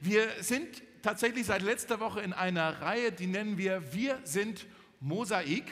[0.00, 4.66] Wir sind tatsächlich seit letzter Woche in einer Reihe, die nennen wir Wir sind
[5.00, 5.64] Mosaik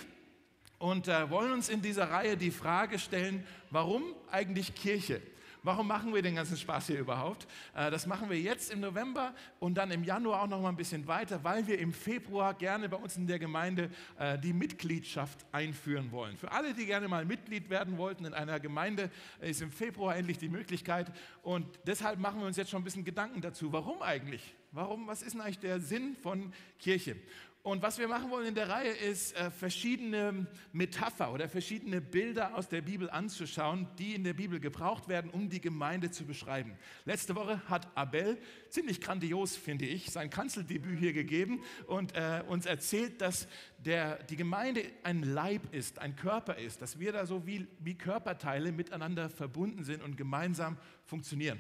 [0.79, 5.21] und äh, wollen uns in dieser Reihe die Frage stellen, warum eigentlich Kirche?
[5.65, 7.47] Warum machen wir den ganzen Spaß hier überhaupt?
[7.75, 10.77] Äh, das machen wir jetzt im November und dann im Januar auch noch mal ein
[10.77, 15.47] bisschen weiter, weil wir im Februar gerne bei uns in der Gemeinde äh, die Mitgliedschaft
[15.53, 16.37] einführen wollen.
[16.37, 20.37] Für alle, die gerne mal Mitglied werden wollten in einer Gemeinde, ist im Februar endlich
[20.37, 21.11] die Möglichkeit
[21.43, 23.73] und deshalb machen wir uns jetzt schon ein bisschen Gedanken dazu.
[23.73, 24.55] Warum eigentlich?
[24.71, 27.17] Warum, was ist denn eigentlich der Sinn von Kirche?
[27.65, 32.55] Und was wir machen wollen in der Reihe ist, äh, verschiedene Metapher oder verschiedene Bilder
[32.55, 36.77] aus der Bibel anzuschauen, die in der Bibel gebraucht werden, um die Gemeinde zu beschreiben.
[37.07, 38.37] Letzte Woche hat Abel,
[38.69, 44.37] ziemlich grandios finde ich, sein Kanzeldebüt hier gegeben und äh, uns erzählt, dass der, die
[44.37, 49.31] Gemeinde ein Leib ist, ein Körper ist, dass wir da so wie, wie Körperteile miteinander
[49.31, 51.59] verbunden sind und gemeinsam funktionieren.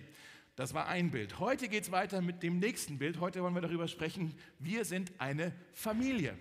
[0.57, 1.41] Das war ein Bild.
[1.41, 3.19] Heute geht es weiter mit dem nächsten Bild.
[3.19, 6.39] Heute wollen wir darüber sprechen, wir sind eine Familie.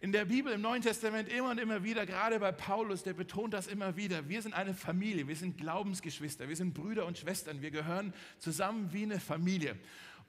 [0.00, 3.52] In der Bibel, im Neuen Testament immer und immer wieder, gerade bei Paulus, der betont
[3.52, 7.60] das immer wieder, wir sind eine Familie, wir sind Glaubensgeschwister, wir sind Brüder und Schwestern,
[7.60, 9.76] wir gehören zusammen wie eine Familie.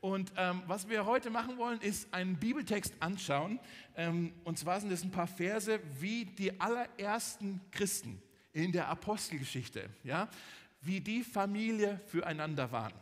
[0.02, 3.60] Und ähm, was wir heute machen wollen, ist einen Bibeltext anschauen.
[3.96, 8.20] Ähm, und zwar sind es ein paar Verse, wie die allerersten Christen
[8.54, 10.30] in der Apostelgeschichte, ja,
[10.82, 12.94] wie die Familie füreinander waren.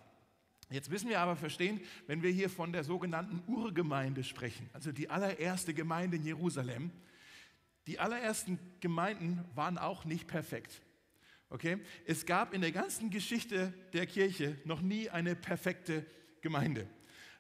[0.69, 5.09] Jetzt müssen wir aber verstehen, wenn wir hier von der sogenannten Urgemeinde sprechen, also die
[5.09, 6.91] allererste Gemeinde in Jerusalem,
[7.87, 10.81] die allerersten Gemeinden waren auch nicht perfekt.
[11.49, 11.77] Okay?
[12.05, 16.05] Es gab in der ganzen Geschichte der Kirche noch nie eine perfekte
[16.41, 16.87] Gemeinde.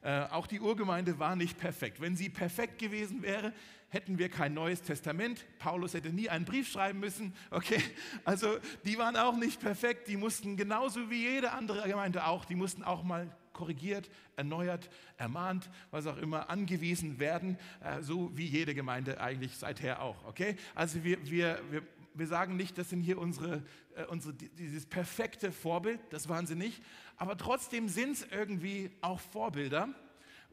[0.01, 1.99] Äh, auch die Urgemeinde war nicht perfekt.
[2.01, 3.53] Wenn sie perfekt gewesen wäre,
[3.89, 5.45] hätten wir kein neues Testament.
[5.59, 7.33] Paulus hätte nie einen Brief schreiben müssen.
[7.51, 7.81] Okay,
[8.25, 10.07] also die waren auch nicht perfekt.
[10.07, 15.69] Die mussten genauso wie jede andere Gemeinde auch, die mussten auch mal korrigiert, erneuert, ermahnt,
[15.89, 20.23] was auch immer, angewiesen werden, äh, so wie jede Gemeinde eigentlich seither auch.
[20.25, 21.81] Okay, also wir, wir, wir,
[22.17, 23.63] wir sagen nicht, das sind hier unsere,
[23.95, 26.81] äh, unsere, dieses perfekte Vorbild, das waren sie nicht,
[27.15, 29.89] aber trotzdem sind es irgendwie auch Vorbilder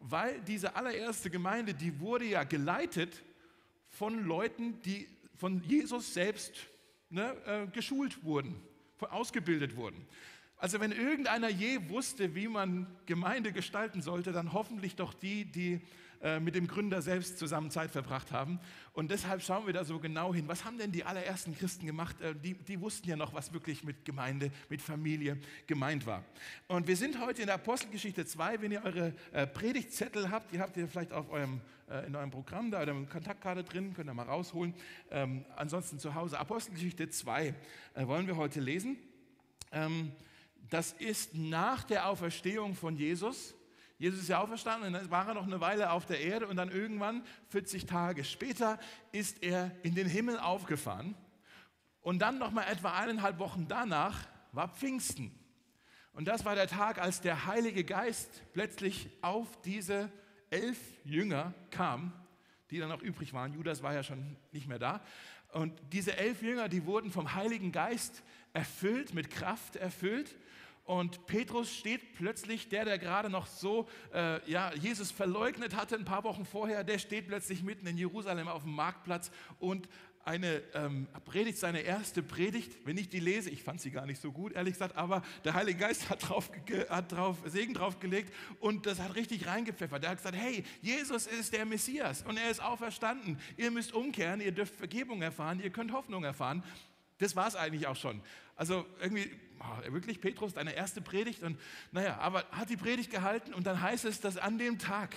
[0.07, 3.23] weil diese allererste Gemeinde, die wurde ja geleitet
[3.89, 6.53] von Leuten, die von Jesus selbst
[7.09, 8.55] ne, äh, geschult wurden,
[9.01, 10.07] ausgebildet wurden.
[10.57, 15.81] Also wenn irgendeiner je wusste, wie man Gemeinde gestalten sollte, dann hoffentlich doch die, die
[16.25, 18.59] äh, mit dem Gründer selbst zusammen Zeit verbracht haben.
[18.95, 20.49] Und deshalb schauen wir da so genau hin.
[20.49, 22.19] Was haben denn die allerersten Christen gemacht?
[22.23, 26.25] Äh, die, die wussten ja noch, was wirklich mit Gemeinde, mit Familie gemeint war.
[26.67, 28.63] Und wir sind heute in der Apostelgeschichte 2.
[28.63, 31.61] Wenn ihr eure äh, Predigtzettel habt, die habt ihr vielleicht auf eurem,
[32.07, 34.73] in eurem Programm da oder in Kontaktkarte drin, könnt ihr mal rausholen.
[35.11, 36.39] Ähm, ansonsten zu Hause.
[36.39, 37.55] Apostelgeschichte 2
[37.97, 38.97] wollen wir heute lesen.
[39.71, 40.13] Ähm,
[40.71, 43.55] das ist nach der Auferstehung von Jesus.
[43.99, 46.57] Jesus ist ja auferstanden und dann war er noch eine Weile auf der Erde und
[46.57, 48.79] dann irgendwann, 40 Tage später,
[49.13, 51.15] ist er in den Himmel aufgefahren.
[52.01, 55.33] Und dann noch mal etwa eineinhalb Wochen danach war Pfingsten.
[56.13, 60.11] Und das war der Tag, als der Heilige Geist plötzlich auf diese
[60.51, 62.13] elf Jünger kam,
[62.71, 63.55] die dann noch übrig waren.
[63.55, 65.01] Judas war ja schon nicht mehr da.
[65.53, 68.23] Und diese elf Jünger, die wurden vom Heiligen Geist
[68.53, 70.37] erfüllt, mit Kraft erfüllt.
[70.85, 76.05] Und Petrus steht plötzlich, der, der gerade noch so äh, ja, Jesus verleugnet hatte ein
[76.05, 79.89] paar Wochen vorher, der steht plötzlich mitten in Jerusalem auf dem Marktplatz und
[80.27, 84.21] eine ähm, Predigt, seine erste Predigt, wenn ich die lese, ich fand sie gar nicht
[84.21, 86.51] so gut, ehrlich gesagt, aber der Heilige Geist hat drauf,
[86.89, 90.03] hat drauf Segen drauf gelegt und das hat richtig reingepfeffert.
[90.03, 93.39] Der hat gesagt, hey, Jesus ist der Messias und er ist auferstanden.
[93.57, 96.63] Ihr müsst umkehren, ihr dürft Vergebung erfahren, ihr könnt Hoffnung erfahren.
[97.19, 98.21] Das war es eigentlich auch schon.
[98.57, 99.31] Also irgendwie,
[99.65, 101.59] oh, wirklich, Petrus, deine erste Predigt und
[101.93, 105.15] naja, aber hat die Predigt gehalten und dann heißt es, dass an dem Tag,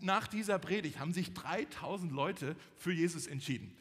[0.00, 3.76] nach dieser Predigt, haben sich 3000 Leute für Jesus entschieden.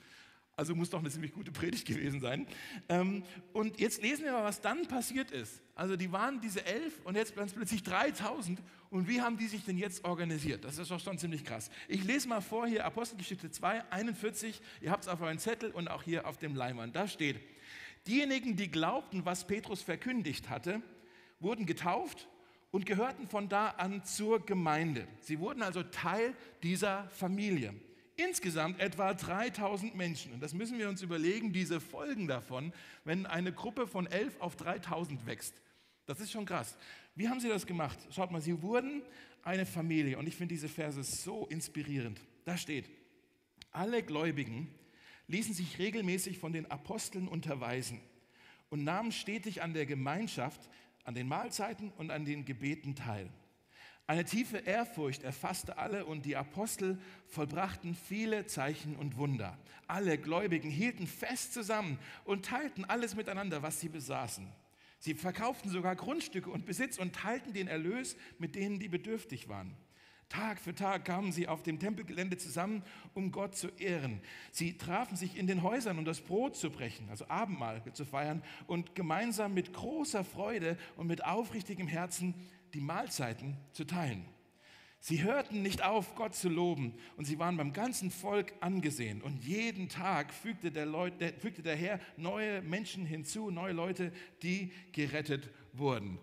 [0.61, 2.45] Also muss doch eine ziemlich gute Predigt gewesen sein.
[2.90, 3.23] Ähm,
[3.53, 5.61] und jetzt lesen wir mal, was dann passiert ist.
[5.75, 8.61] Also die waren diese elf und jetzt waren es plötzlich 3000.
[8.91, 10.66] Und wie haben die sich denn jetzt organisiert?
[10.66, 11.72] Das ist doch schon ziemlich krass.
[11.87, 14.61] Ich lese mal vor hier Apostelgeschichte 2, 41.
[14.81, 16.96] Ihr habt es auf euren Zettel und auch hier auf dem Leinwand.
[16.96, 17.40] Da steht,
[18.07, 20.81] diejenigen, die glaubten, was Petrus verkündigt hatte,
[21.39, 22.27] wurden getauft
[22.71, 25.07] und gehörten von da an zur Gemeinde.
[25.19, 26.33] Sie wurden also Teil
[26.63, 27.73] dieser Familie.
[28.15, 30.33] Insgesamt etwa 3000 Menschen.
[30.33, 32.71] Und das müssen wir uns überlegen, diese Folgen davon,
[33.03, 35.53] wenn eine Gruppe von 11 auf 3000 wächst.
[36.05, 36.77] Das ist schon krass.
[37.15, 37.97] Wie haben sie das gemacht?
[38.11, 39.01] Schaut mal, sie wurden
[39.43, 40.17] eine Familie.
[40.17, 42.21] Und ich finde diese Verse so inspirierend.
[42.45, 42.89] Da steht,
[43.71, 44.69] alle Gläubigen
[45.31, 47.99] ließen sich regelmäßig von den Aposteln unterweisen
[48.69, 50.69] und nahmen stetig an der Gemeinschaft,
[51.03, 53.29] an den Mahlzeiten und an den Gebeten teil.
[54.07, 59.57] Eine tiefe Ehrfurcht erfasste alle und die Apostel vollbrachten viele Zeichen und Wunder.
[59.87, 64.47] Alle Gläubigen hielten fest zusammen und teilten alles miteinander, was sie besaßen.
[64.99, 69.75] Sie verkauften sogar Grundstücke und Besitz und teilten den Erlös mit denen, die bedürftig waren.
[70.31, 72.83] Tag für Tag kamen sie auf dem Tempelgelände zusammen,
[73.13, 74.22] um Gott zu ehren.
[74.51, 78.41] Sie trafen sich in den Häusern, um das Brot zu brechen, also Abendmahl zu feiern
[78.66, 82.33] und gemeinsam mit großer Freude und mit aufrichtigem Herzen
[82.73, 84.25] die Mahlzeiten zu teilen.
[85.01, 89.22] Sie hörten nicht auf, Gott zu loben, und sie waren beim ganzen Volk angesehen.
[89.22, 94.13] Und jeden Tag fügte der, Leut, der, fügte der Herr neue Menschen hinzu, neue Leute,
[94.43, 96.19] die gerettet wurden.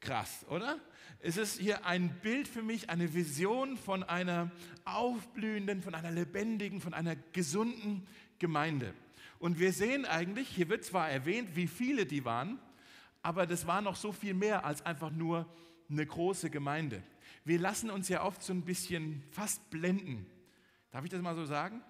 [0.00, 0.78] Krass, oder?
[1.20, 4.50] Es ist hier ein Bild für mich, eine Vision von einer
[4.84, 8.06] aufblühenden, von einer lebendigen, von einer gesunden
[8.38, 8.94] Gemeinde.
[9.38, 12.58] Und wir sehen eigentlich, hier wird zwar erwähnt, wie viele die waren,
[13.22, 15.46] aber das war noch so viel mehr als einfach nur
[15.90, 17.02] eine große Gemeinde.
[17.44, 20.26] Wir lassen uns ja oft so ein bisschen fast blenden.
[20.90, 21.82] Darf ich das mal so sagen?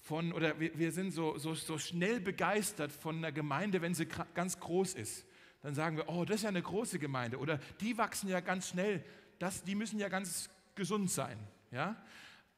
[0.00, 4.06] Von, oder wir, wir sind so, so, so schnell begeistert von einer Gemeinde, wenn sie
[4.34, 5.26] ganz groß ist.
[5.62, 7.38] Dann sagen wir, oh, das ist ja eine große Gemeinde.
[7.38, 9.04] Oder die wachsen ja ganz schnell.
[9.38, 11.38] Das, die müssen ja ganz gesund sein.
[11.70, 11.96] Ja?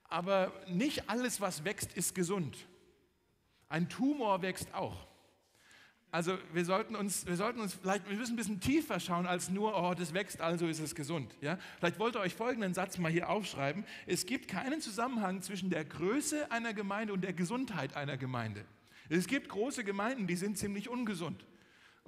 [0.05, 2.67] Aber nicht alles, was wächst, ist gesund.
[3.69, 5.07] Ein Tumor wächst auch.
[6.11, 9.51] Also wir sollten uns, wir sollten uns vielleicht, wir müssen ein bisschen tiefer schauen als
[9.51, 11.37] nur, oh, das wächst, also ist es gesund.
[11.43, 11.59] Ja?
[11.79, 13.85] Vielleicht wollt ihr euch folgenden Satz mal hier aufschreiben.
[14.07, 18.65] Es gibt keinen Zusammenhang zwischen der Größe einer Gemeinde und der Gesundheit einer Gemeinde.
[19.11, 21.45] Es gibt große Gemeinden, die sind ziemlich ungesund.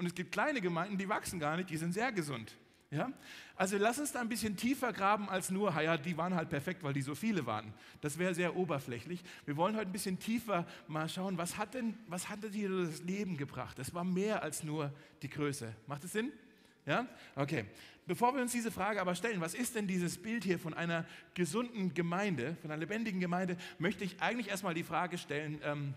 [0.00, 2.56] Und es gibt kleine Gemeinden, die wachsen gar nicht, die sind sehr gesund.
[2.90, 3.12] Ja?
[3.54, 6.82] Also lass uns da ein bisschen tiefer graben als nur, ja, die waren halt perfekt,
[6.82, 7.74] weil die so viele waren.
[8.00, 9.22] Das wäre sehr oberflächlich.
[9.44, 13.02] Wir wollen heute ein bisschen tiefer mal schauen, was hat denn, was hat dir das
[13.02, 13.78] Leben gebracht?
[13.78, 15.70] Das war mehr als nur die Größe.
[15.86, 16.32] Macht es Sinn?
[16.86, 17.06] Ja?
[17.36, 17.66] Okay.
[18.06, 21.04] Bevor wir uns diese Frage aber stellen, was ist denn dieses Bild hier von einer
[21.34, 25.92] gesunden Gemeinde, von einer lebendigen Gemeinde, möchte ich eigentlich erstmal die Frage stellen, ähm,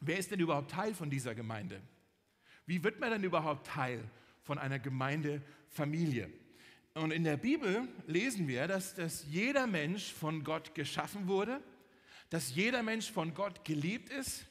[0.00, 1.80] wer ist denn überhaupt Teil von dieser Gemeinde?
[2.68, 4.04] Wie wird man denn überhaupt Teil
[4.42, 6.30] von einer Gemeindefamilie?
[6.92, 11.62] Und in der Bibel lesen wir, dass, dass jeder Mensch von Gott geschaffen wurde,
[12.28, 14.44] dass jeder Mensch von Gott geliebt ist,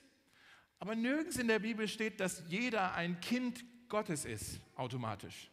[0.79, 5.51] aber nirgends in der Bibel steht, dass jeder ein Kind Gottes ist, automatisch.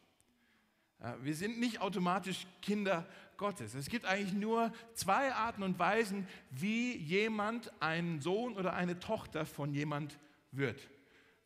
[1.21, 3.07] Wir sind nicht automatisch Kinder
[3.37, 3.75] Gottes.
[3.75, 9.45] Es gibt eigentlich nur zwei Arten und Weisen, wie jemand ein Sohn oder eine Tochter
[9.45, 10.19] von jemand
[10.51, 10.89] wird.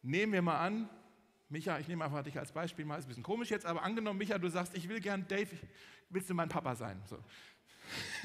[0.02, 0.88] Nehmen wir mal an,
[1.48, 4.18] Micha, ich nehme einfach dich als Beispiel mal, ist ein bisschen komisch jetzt, aber angenommen,
[4.18, 5.48] Micha, du sagst, ich will gern Dave,
[6.10, 7.00] willst du mein Papa sein?
[7.06, 7.18] So.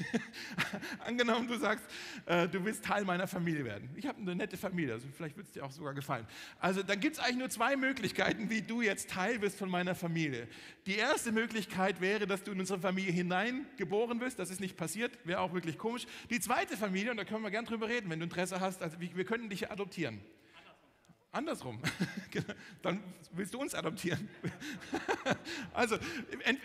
[1.06, 1.84] angenommen, du sagst,
[2.26, 3.88] äh, du willst Teil meiner Familie werden.
[3.96, 6.26] Ich habe eine nette Familie, also vielleicht wird es dir auch sogar gefallen.
[6.58, 9.94] Also dann gibt es eigentlich nur zwei Möglichkeiten, wie du jetzt Teil bist von meiner
[9.94, 10.48] Familie.
[10.86, 14.38] Die erste Möglichkeit wäre, dass du in unsere Familie hineingeboren wirst.
[14.38, 16.06] Das ist nicht passiert, wäre auch wirklich komisch.
[16.30, 18.98] Die zweite Familie, und da können wir gern drüber reden, wenn du Interesse hast, also
[19.00, 20.20] wir können dich adoptieren.
[21.34, 21.80] Andersrum.
[22.30, 22.54] Genau.
[22.82, 23.00] Dann
[23.32, 24.28] willst du uns adoptieren.
[25.72, 25.96] also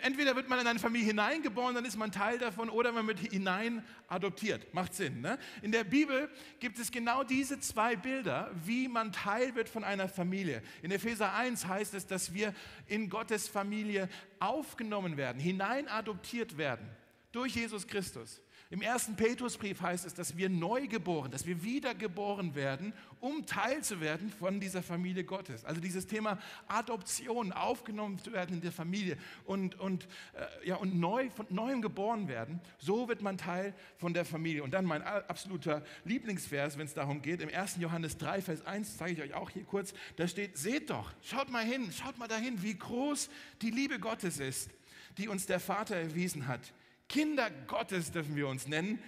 [0.02, 3.20] entweder wird man in eine Familie hineingeboren, dann ist man Teil davon, oder man wird
[3.20, 4.74] hinein adoptiert.
[4.74, 5.22] Macht Sinn.
[5.22, 5.38] Ne?
[5.62, 6.28] In der Bibel
[6.60, 10.64] gibt es genau diese zwei Bilder, wie man Teil wird von einer Familie.
[10.82, 12.56] In Epheser 1 heißt es, dass wir
[12.88, 16.90] in Gottes Familie aufgenommen werden, hinein adoptiert werden
[17.32, 18.42] durch Jesus Christus.
[18.72, 23.84] Im ersten Petrusbrief heißt es, dass wir neu geboren, dass wir wiedergeboren werden, um Teil
[23.84, 25.66] zu werden von dieser Familie Gottes.
[25.66, 31.00] Also dieses Thema Adoption, aufgenommen zu werden in der Familie und, und, äh, ja, und
[31.00, 34.62] neu, von neuem geboren werden, so wird man Teil von der Familie.
[34.62, 37.78] Und dann mein absoluter Lieblingsvers, wenn es darum geht, im 1.
[37.78, 41.50] Johannes 3, Vers 1, zeige ich euch auch hier kurz, da steht, seht doch, schaut
[41.50, 43.32] mal hin, schaut mal dahin, wie groß
[43.64, 44.70] die Liebe Gottes ist,
[45.18, 46.72] die uns der Vater erwiesen hat
[47.10, 49.00] Kinder Gottes dürfen wir uns nennen.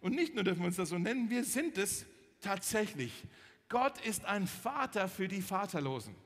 [0.00, 2.06] Und nicht nur dürfen wir uns das so nennen, wir sind es
[2.40, 3.12] tatsächlich.
[3.68, 6.16] Gott ist ein Vater für die Vaterlosen,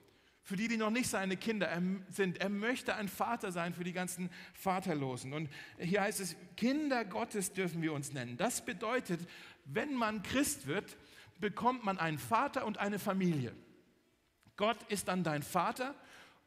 [0.42, 1.68] für die, die noch nicht seine Kinder
[2.08, 2.38] sind.
[2.38, 5.32] Er möchte ein Vater sein für die ganzen Vaterlosen.
[5.32, 8.36] Und hier heißt es, Kinder Gottes dürfen wir uns nennen.
[8.36, 9.20] Das bedeutet,
[9.64, 10.96] wenn man Christ wird,
[11.40, 13.52] bekommt man einen Vater und eine Familie.
[14.56, 15.94] Gott ist dann dein Vater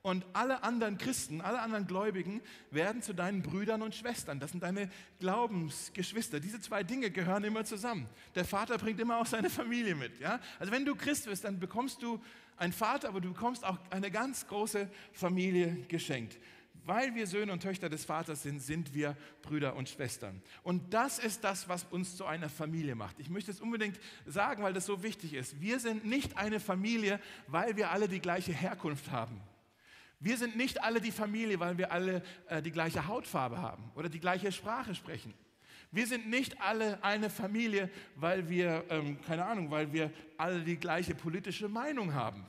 [0.07, 4.39] und alle anderen Christen, alle anderen Gläubigen werden zu deinen Brüdern und Schwestern.
[4.39, 6.39] Das sind deine Glaubensgeschwister.
[6.39, 8.07] Diese zwei Dinge gehören immer zusammen.
[8.33, 10.17] Der Vater bringt immer auch seine Familie mit.
[10.21, 10.39] Ja?
[10.59, 12.21] Also wenn du Christ bist, dann bekommst du
[12.55, 16.39] einen Vater, aber du bekommst auch eine ganz große Familie geschenkt.
[16.85, 20.41] Weil wir Söhne und Töchter des Vaters sind, sind wir Brüder und Schwestern.
[20.63, 23.19] Und das ist das, was uns zu einer Familie macht.
[23.19, 25.59] Ich möchte es unbedingt sagen, weil das so wichtig ist.
[25.59, 29.41] Wir sind nicht eine Familie, weil wir alle die gleiche Herkunft haben.
[30.19, 34.09] Wir sind nicht alle die Familie, weil wir alle äh, die gleiche Hautfarbe haben oder
[34.09, 35.33] die gleiche Sprache sprechen.
[35.91, 40.77] Wir sind nicht alle eine Familie, weil wir, ähm, keine Ahnung, weil wir alle die
[40.77, 42.45] gleiche politische Meinung haben.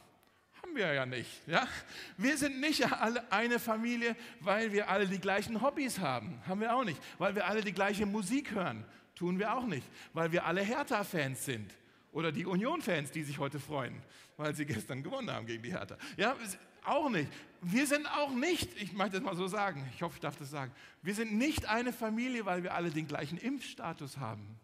[0.62, 1.46] Haben wir ja nicht.
[1.46, 1.68] Ja?
[2.16, 6.42] Wir sind nicht alle eine Familie, weil wir alle die gleichen Hobbys haben.
[6.46, 7.00] Haben wir auch nicht.
[7.18, 8.84] Weil wir alle die gleiche Musik hören.
[9.14, 9.86] Tun wir auch nicht.
[10.12, 11.72] Weil wir alle Hertha-Fans sind.
[12.10, 14.02] Oder die Union-Fans, die sich heute freuen,
[14.36, 15.96] weil sie gestern gewonnen haben gegen die Hertha.
[16.16, 16.34] Ja,
[16.88, 17.30] auch nicht.
[17.60, 20.50] Wir sind auch nicht, ich möchte das mal so sagen, ich hoffe, ich darf das
[20.50, 24.58] sagen, wir sind nicht eine Familie, weil wir alle den gleichen Impfstatus haben.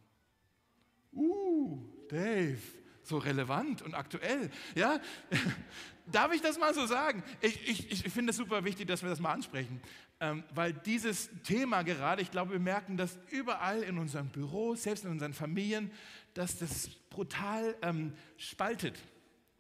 [1.13, 2.59] Uh, Dave,
[3.03, 4.51] so relevant und aktuell.
[4.75, 5.01] Ja?
[6.07, 7.23] Darf ich das mal so sagen?
[7.41, 9.81] Ich, ich, ich finde es super wichtig, dass wir das mal ansprechen,
[10.21, 15.05] ähm, weil dieses Thema gerade, ich glaube, wir merken das überall in unseren Büros, selbst
[15.05, 15.91] in unseren Familien,
[16.35, 18.99] dass das brutal ähm, spaltet.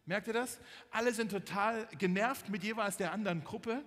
[0.06, 0.60] Merkt ihr das?
[0.90, 3.82] Alle sind total genervt mit jeweils der anderen Gruppe.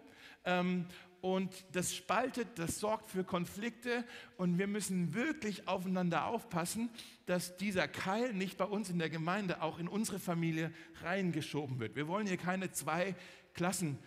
[0.45, 0.87] Ähm,
[1.21, 4.05] und das spaltet, das sorgt für Konflikte
[4.37, 6.89] und wir müssen wirklich aufeinander aufpassen,
[7.25, 10.71] dass dieser Keil nicht bei uns in der Gemeinde, auch in unsere Familie
[11.01, 11.95] reingeschoben wird.
[11.95, 13.15] Wir wollen hier keine zwei
[13.53, 13.97] Klassen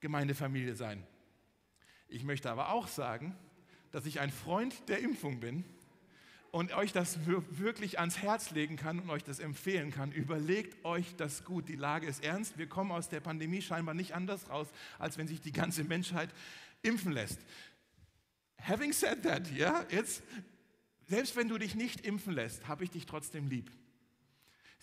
[0.00, 1.06] Gemeindefamilie sein.
[2.08, 3.36] Ich möchte aber auch sagen,
[3.92, 5.64] dass ich ein Freund der Impfung bin
[6.52, 10.12] und euch das wirklich ans Herz legen kann und euch das empfehlen kann.
[10.12, 11.68] Überlegt euch das gut.
[11.68, 12.58] Die Lage ist ernst.
[12.58, 16.30] Wir kommen aus der Pandemie scheinbar nicht anders raus, als wenn sich die ganze Menschheit
[16.82, 17.38] impfen lässt.
[18.62, 20.22] Having said that, ja, jetzt,
[21.06, 23.70] selbst wenn du dich nicht impfen lässt, habe ich dich trotzdem lieb.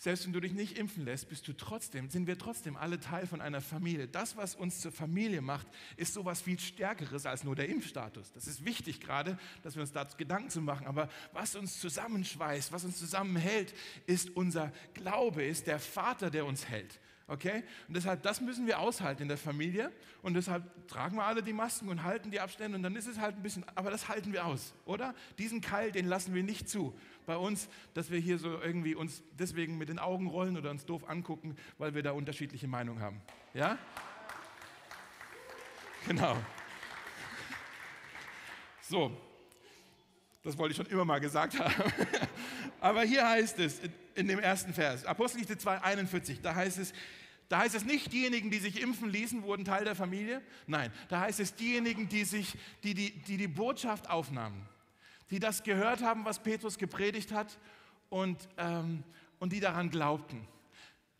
[0.00, 3.26] Selbst wenn du dich nicht impfen lässt, bist du trotzdem, sind wir trotzdem alle Teil
[3.26, 4.06] von einer Familie.
[4.06, 8.32] Das, was uns zur Familie macht, ist sowas viel Stärkeres als nur der Impfstatus.
[8.32, 10.86] Das ist wichtig gerade, dass wir uns da Gedanken zu machen.
[10.86, 13.74] Aber was uns zusammenschweißt, was uns zusammenhält,
[14.06, 17.00] ist unser Glaube, ist der Vater, der uns hält.
[17.26, 17.64] Okay?
[17.88, 19.92] Und deshalb, das müssen wir aushalten in der Familie.
[20.22, 22.76] Und deshalb tragen wir alle die Masken und halten die Abstände.
[22.76, 25.14] Und dann ist es halt ein bisschen, aber das halten wir aus, oder?
[25.38, 26.96] Diesen Keil, den lassen wir nicht zu
[27.28, 30.86] bei uns, dass wir hier so irgendwie uns deswegen mit den Augen rollen oder uns
[30.86, 33.20] doof angucken, weil wir da unterschiedliche Meinungen haben.
[33.52, 33.78] Ja?
[36.06, 36.36] Genau.
[38.80, 39.14] So,
[40.42, 41.92] das wollte ich schon immer mal gesagt haben.
[42.80, 43.80] Aber hier heißt es
[44.14, 46.94] in dem ersten Vers, Apostelgeschichte 2, 41, da heißt es,
[47.50, 50.40] da heißt es nicht, diejenigen, die sich impfen ließen, wurden Teil der Familie.
[50.66, 54.66] Nein, da heißt es diejenigen, die, sich, die, die, die die Botschaft aufnahmen,
[55.30, 57.58] die das gehört haben, was Petrus gepredigt hat
[58.08, 59.02] und, ähm,
[59.38, 60.46] und die daran glaubten.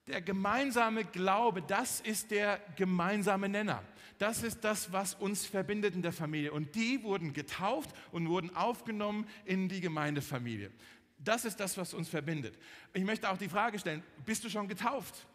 [0.06, 3.82] Der gemeinsame Glaube, das ist der gemeinsame Nenner.
[4.18, 6.52] Das ist das, was uns verbindet in der Familie.
[6.52, 10.70] Und die wurden getauft und wurden aufgenommen in die Gemeindefamilie.
[11.18, 12.58] Das ist das, was uns verbindet.
[12.94, 15.26] Ich möchte auch die Frage stellen, bist du schon getauft?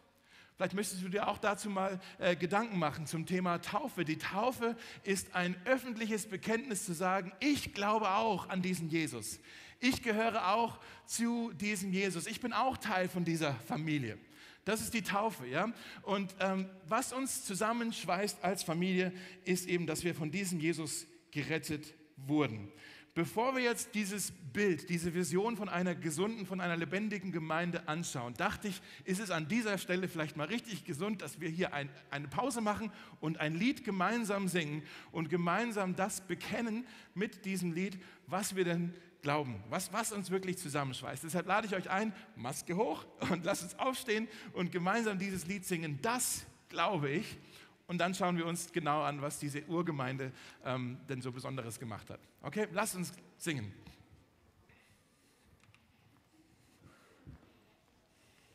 [0.56, 4.04] Vielleicht möchtest du dir auch dazu mal äh, Gedanken machen zum Thema Taufe.
[4.04, 9.40] Die Taufe ist ein öffentliches Bekenntnis zu sagen, ich glaube auch an diesen Jesus.
[9.80, 12.28] Ich gehöre auch zu diesem Jesus.
[12.28, 14.16] Ich bin auch Teil von dieser Familie.
[14.64, 15.72] Das ist die Taufe, ja.
[16.02, 19.12] Und ähm, was uns zusammenschweißt als Familie,
[19.44, 22.72] ist eben, dass wir von diesem Jesus gerettet wurden.
[23.14, 28.34] Bevor wir jetzt dieses Bild, diese Vision von einer gesunden, von einer lebendigen Gemeinde anschauen,
[28.34, 31.88] dachte ich, ist es an dieser Stelle vielleicht mal richtig gesund, dass wir hier ein,
[32.10, 32.90] eine Pause machen
[33.20, 38.92] und ein Lied gemeinsam singen und gemeinsam das bekennen mit diesem Lied, was wir denn
[39.22, 41.22] glauben, was, was uns wirklich zusammenschweißt.
[41.22, 45.64] Deshalb lade ich euch ein, Maske hoch und lasst uns aufstehen und gemeinsam dieses Lied
[45.64, 46.00] singen.
[46.02, 47.38] Das glaube ich.
[47.86, 50.32] Und dann schauen wir uns genau an, was diese Urgemeinde
[50.64, 52.20] ähm, denn so Besonderes gemacht hat.
[52.42, 53.72] Okay, lasst uns singen.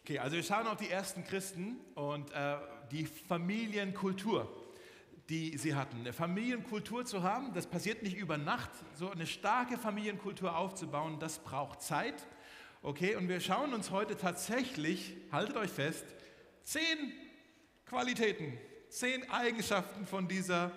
[0.03, 2.57] Okay, also wir schauen auf die ersten Christen und äh,
[2.91, 4.51] die Familienkultur,
[5.29, 5.99] die sie hatten.
[5.99, 8.71] Eine Familienkultur zu haben, das passiert nicht über Nacht.
[8.95, 12.25] So eine starke Familienkultur aufzubauen, das braucht Zeit.
[12.81, 16.05] Okay, und wir schauen uns heute tatsächlich, haltet euch fest,
[16.63, 17.13] zehn
[17.85, 18.57] Qualitäten
[18.89, 20.71] zehn Eigenschaften von dieser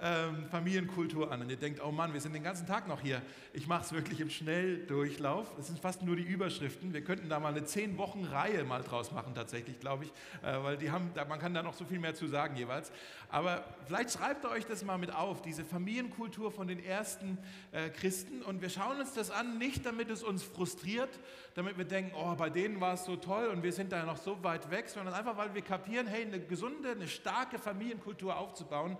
[0.00, 1.42] ähm, Familienkultur an.
[1.42, 3.22] Und ihr denkt, oh Mann, wir sind den ganzen Tag noch hier.
[3.52, 5.52] Ich mache es wirklich im Schnelldurchlauf.
[5.58, 6.92] Es sind fast nur die Überschriften.
[6.92, 10.10] Wir könnten da mal eine zehn Wochen Reihe mal draus machen, tatsächlich, glaube ich,
[10.42, 12.92] äh, weil die haben, man kann da noch so viel mehr zu sagen jeweils.
[13.28, 17.38] Aber vielleicht schreibt ihr euch das mal mit auf, diese Familienkultur von den ersten
[17.72, 18.42] äh, Christen.
[18.42, 21.18] Und wir schauen uns das an, nicht damit es uns frustriert,
[21.54, 24.18] damit wir denken, oh, bei denen war es so toll und wir sind da noch
[24.18, 28.98] so weit weg, sondern einfach, weil wir kapieren, hey, eine gesunde, eine starke Familienkultur aufzubauen,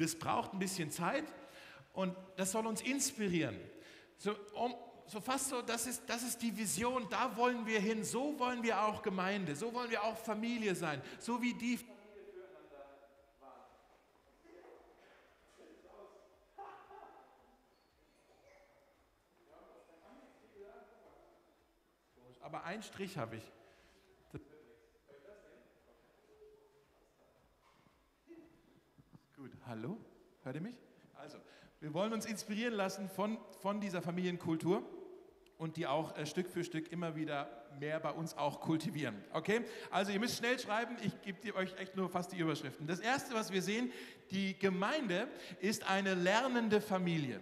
[0.00, 1.24] das braucht ein bisschen Zeit
[1.92, 3.60] und das soll uns inspirieren.
[4.16, 4.74] So, um,
[5.06, 8.62] so fast so, das ist, das ist die Vision, da wollen wir hin, so wollen
[8.62, 11.78] wir auch Gemeinde, so wollen wir auch Familie sein, so wie die
[22.40, 23.59] aber einen Strich habe ich.
[29.40, 29.96] Gut, hallo?
[30.42, 30.76] Hört ihr mich?
[31.14, 31.38] Also,
[31.80, 34.82] wir wollen uns inspirieren lassen von, von dieser Familienkultur
[35.56, 39.14] und die auch äh, Stück für Stück immer wieder mehr bei uns auch kultivieren.
[39.32, 39.62] Okay?
[39.90, 42.86] Also ihr müsst schnell schreiben, ich gebe euch echt nur fast die Überschriften.
[42.86, 43.90] Das erste, was wir sehen,
[44.30, 45.26] die Gemeinde
[45.62, 47.40] ist eine lernende Familie.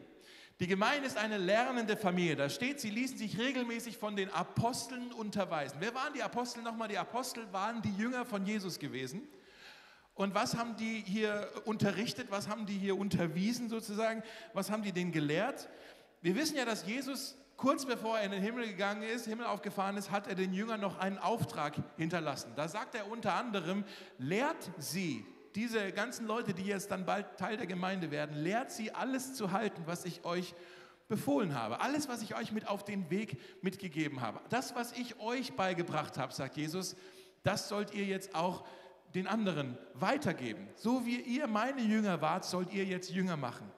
[0.61, 2.37] Die Gemeinde ist eine lernende Familie.
[2.37, 5.79] Da steht, sie ließen sich regelmäßig von den Aposteln unterweisen.
[5.81, 6.87] Wer waren die Apostel nochmal?
[6.87, 9.27] Die Apostel waren die Jünger von Jesus gewesen.
[10.19, 12.27] Und was haben die hier unterrichtet?
[12.29, 14.25] Was haben die hier unterwiesen sozusagen?
[14.53, 15.69] Was haben die denen gelehrt?
[16.23, 19.97] Wir wissen ja, dass Jesus kurz bevor er in den Himmel gegangen ist, Himmel aufgefahren
[19.97, 22.51] ist, hat er den Jüngern noch einen Auftrag hinterlassen.
[22.57, 23.85] Da sagt er unter anderem,
[24.19, 28.91] lehrt sie, diese ganzen Leute, die jetzt dann bald Teil der Gemeinde werden, lehrt sie
[28.91, 30.53] alles zu halten, was ich euch
[31.07, 31.81] befohlen habe.
[31.81, 34.41] Alles, was ich euch mit auf den Weg mitgegeben habe.
[34.49, 36.97] Das, was ich euch beigebracht habe, sagt Jesus,
[37.45, 38.65] das sollt ihr jetzt auch
[39.19, 40.69] den anderen weitergeben.
[40.77, 43.69] So wie ihr meine Jünger wart, sollt ihr jetzt Jünger machen.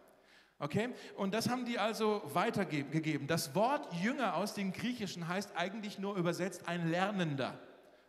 [0.58, 0.90] Okay?
[1.16, 3.26] Und das haben die also weitergegeben.
[3.26, 7.58] Das Wort Jünger aus dem Griechischen heißt eigentlich nur übersetzt ein Lernender.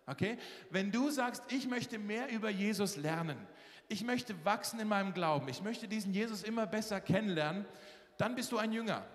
[0.06, 0.38] Okay?
[0.70, 3.38] Wenn du sagst, ich möchte mehr über Jesus lernen,
[3.88, 7.66] ich möchte wachsen in meinem Glauben, ich möchte diesen Jesus immer besser kennenlernen,
[8.18, 9.06] dann bist du ein Jünger.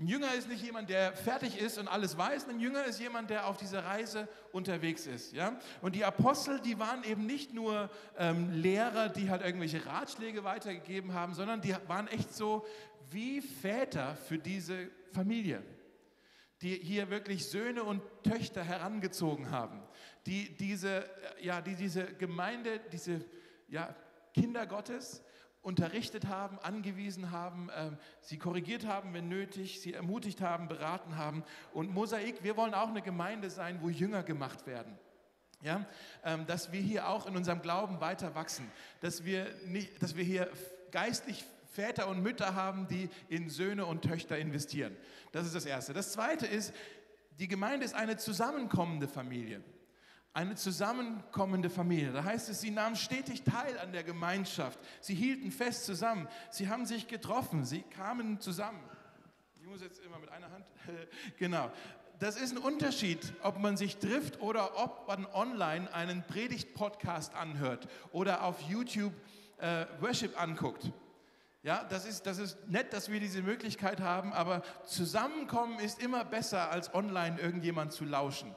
[0.00, 2.48] Ein Jünger ist nicht jemand, der fertig ist und alles weiß.
[2.48, 5.32] Ein Jünger ist jemand, der auf dieser Reise unterwegs ist.
[5.32, 5.58] Ja?
[5.82, 11.14] Und die Apostel, die waren eben nicht nur ähm, Lehrer, die halt irgendwelche Ratschläge weitergegeben
[11.14, 12.64] haben, sondern die waren echt so
[13.10, 15.64] wie Väter für diese Familie,
[16.62, 19.82] die hier wirklich Söhne und Töchter herangezogen haben,
[20.26, 23.24] die diese, ja, die diese Gemeinde, diese
[23.68, 23.96] ja,
[24.32, 25.24] Kinder Gottes,
[25.68, 27.90] unterrichtet haben, angewiesen haben, äh,
[28.22, 31.44] sie korrigiert haben, wenn nötig, sie ermutigt haben, beraten haben.
[31.74, 34.98] Und Mosaik, wir wollen auch eine Gemeinde sein, wo Jünger gemacht werden.
[35.60, 35.84] Ja,
[36.24, 40.24] ähm, dass wir hier auch in unserem Glauben weiter wachsen, dass wir, nicht, dass wir
[40.24, 40.50] hier
[40.90, 44.96] geistlich Väter und Mütter haben, die in Söhne und Töchter investieren.
[45.32, 45.92] Das ist das Erste.
[45.92, 46.72] Das Zweite ist,
[47.38, 49.62] die Gemeinde ist eine zusammenkommende Familie
[50.38, 52.12] eine zusammenkommende Familie.
[52.12, 54.78] Da heißt es, sie nahmen stetig teil an der Gemeinschaft.
[55.00, 56.28] Sie hielten fest zusammen.
[56.50, 57.64] Sie haben sich getroffen.
[57.64, 58.78] Sie kamen zusammen.
[59.60, 60.64] Ich muss jetzt immer mit einer Hand.
[61.38, 61.72] genau.
[62.20, 67.88] Das ist ein Unterschied, ob man sich trifft oder ob man online einen Predigt-Podcast anhört
[68.12, 69.14] oder auf YouTube
[69.58, 70.92] äh, Worship anguckt.
[71.64, 76.24] Ja, das ist, das ist nett, dass wir diese Möglichkeit haben, aber zusammenkommen ist immer
[76.24, 78.54] besser, als online irgendjemand zu lauschen.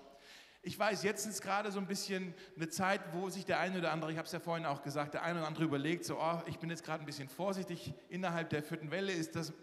[0.64, 3.92] Ich weiß, jetzt ist gerade so ein bisschen eine Zeit, wo sich der eine oder
[3.92, 6.42] andere, ich habe es ja vorhin auch gesagt, der eine oder andere überlegt, so, oh,
[6.46, 7.94] ich bin jetzt gerade ein bisschen vorsichtig.
[8.10, 9.54] Innerhalb der vierten Welle ist das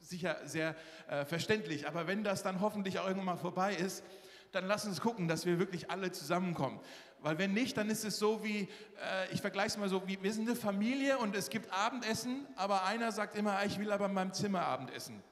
[0.00, 0.74] sicher sehr
[1.08, 1.86] äh, verständlich.
[1.86, 4.02] Aber wenn das dann hoffentlich auch irgendwann mal vorbei ist,
[4.50, 6.80] dann lass uns gucken, dass wir wirklich alle zusammenkommen.
[7.20, 10.20] Weil wenn nicht, dann ist es so wie, äh, ich vergleiche es mal so, wie
[10.20, 14.06] wir sind eine Familie und es gibt Abendessen, aber einer sagt immer, ich will aber
[14.06, 15.22] in meinem Zimmer Abendessen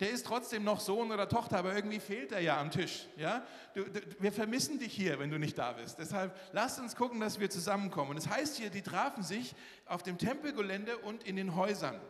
[0.00, 3.06] der ist trotzdem noch Sohn oder Tochter, aber irgendwie fehlt er ja am Tisch.
[3.16, 3.44] Ja?
[3.74, 5.98] Du, du, wir vermissen dich hier, wenn du nicht da bist.
[5.98, 8.10] Deshalb lasst uns gucken, dass wir zusammenkommen.
[8.10, 9.54] Und das heißt hier, die trafen sich
[9.86, 12.00] auf dem Tempelgelände und in den Häusern.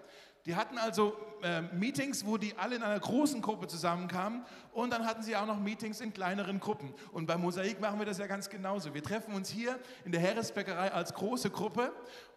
[0.46, 5.06] Die hatten also äh, Meetings, wo die alle in einer großen Gruppe zusammenkamen und dann
[5.06, 6.92] hatten sie auch noch Meetings in kleineren Gruppen.
[7.12, 8.92] Und bei Mosaik machen wir das ja ganz genauso.
[8.92, 11.92] Wir treffen uns hier in der Heeresbäckerei als große Gruppe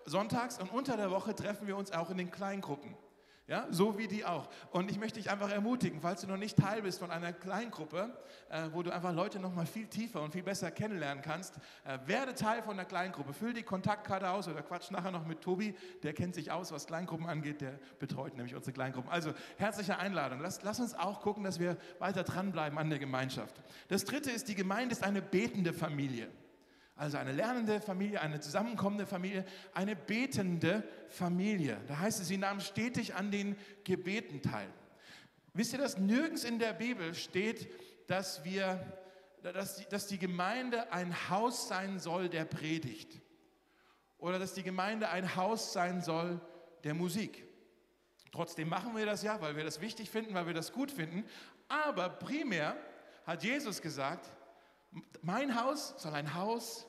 [0.06, 2.96] sonntags und unter der Woche treffen wir uns auch in den Kleingruppen.
[3.48, 4.50] Ja, so wie die auch.
[4.72, 8.12] Und ich möchte dich einfach ermutigen, falls du noch nicht Teil bist von einer Kleingruppe,
[8.50, 11.56] äh, wo du einfach Leute noch mal viel tiefer und viel besser kennenlernen kannst,
[11.86, 13.32] äh, werde Teil von einer Kleingruppe.
[13.32, 16.88] Füll die Kontaktkarte aus oder quatsch nachher noch mit Tobi, der kennt sich aus, was
[16.88, 19.10] Kleingruppen angeht, der betreut nämlich unsere Kleingruppen.
[19.10, 20.42] Also herzliche Einladung.
[20.42, 23.56] Lass, lass uns auch gucken, dass wir weiter dranbleiben an der Gemeinschaft.
[23.88, 26.28] Das dritte ist, die Gemeinde ist eine betende Familie.
[26.98, 31.80] Also eine lernende Familie, eine zusammenkommende Familie, eine betende Familie.
[31.88, 34.68] Da heißt es, sie nahmen stetig an den Gebeten teil.
[35.54, 37.72] Wisst ihr, dass nirgends in der Bibel steht,
[38.08, 38.80] dass, wir,
[39.44, 43.22] dass, dass die Gemeinde ein Haus sein soll der Predigt
[44.18, 46.42] oder dass die Gemeinde ein Haus sein soll
[46.84, 47.46] der Musik.
[48.32, 51.26] Trotzdem machen wir das ja, weil wir das wichtig finden, weil wir das gut finden.
[51.68, 52.76] Aber primär
[53.26, 54.32] hat Jesus gesagt,
[55.22, 56.86] mein Haus soll ein Haus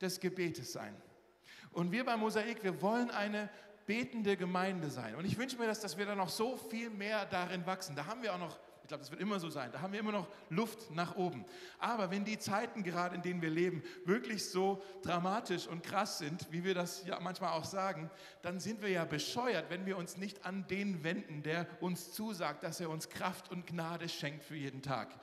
[0.00, 0.94] des Gebetes sein.
[1.72, 3.50] Und wir bei Mosaik, wir wollen eine
[3.86, 5.14] betende Gemeinde sein.
[5.14, 7.96] Und ich wünsche mir, dass, dass wir da noch so viel mehr darin wachsen.
[7.96, 10.00] Da haben wir auch noch, ich glaube, das wird immer so sein, da haben wir
[10.00, 11.46] immer noch Luft nach oben.
[11.78, 16.52] Aber wenn die Zeiten gerade, in denen wir leben, wirklich so dramatisch und krass sind,
[16.52, 18.10] wie wir das ja manchmal auch sagen,
[18.42, 22.64] dann sind wir ja bescheuert, wenn wir uns nicht an den wenden, der uns zusagt,
[22.64, 25.18] dass er uns Kraft und Gnade schenkt für jeden Tag.